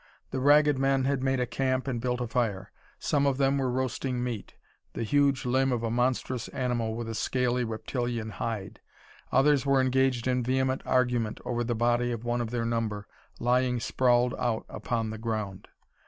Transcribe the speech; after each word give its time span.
The 0.31 0.39
Ragged 0.39 0.79
Men 0.79 1.03
had 1.05 1.21
made 1.21 1.39
a 1.39 1.45
camp 1.45 1.87
and 1.87 2.01
built 2.01 2.21
a 2.21 2.27
fire. 2.27 2.71
Some 2.97 3.27
of 3.27 3.37
them 3.37 3.59
were 3.59 3.69
roasting 3.69 4.23
meat 4.23 4.55
the 4.93 5.03
huge 5.03 5.45
limb 5.45 5.71
of 5.71 5.83
a 5.83 5.91
monstrous 5.91 6.47
animal 6.47 6.95
with 6.95 7.07
a 7.07 7.13
scaly, 7.13 7.63
reptilian 7.63 8.31
hide. 8.31 8.79
Others 9.31 9.63
were 9.63 9.79
engaged 9.79 10.25
in 10.27 10.41
vehement 10.41 10.81
argument 10.87 11.39
over 11.45 11.63
the 11.63 11.75
body 11.75 12.11
of 12.11 12.25
one 12.25 12.41
of 12.41 12.49
their 12.49 12.65
number, 12.65 13.07
lying 13.39 13.79
sprawled 13.79 14.33
out 14.39 14.65
upon 14.67 15.11
the 15.11 15.19
ground. 15.19 15.67